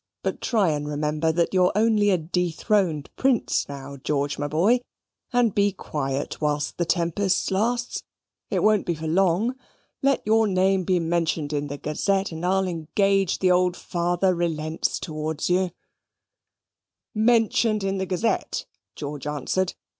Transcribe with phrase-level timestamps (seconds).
[0.23, 4.79] But try and remember that you are only a dethroned prince now, George, my boy;
[5.31, 8.01] and be quiet whilst the tempest lasts.
[8.49, 9.53] It won't be for long.
[10.01, 14.99] Let your name be mentioned in the Gazette, and I'll engage the old father relents
[14.99, 15.69] towards you:"
[17.13, 18.65] "Mentioned in the Gazette!"
[18.95, 19.75] George answered.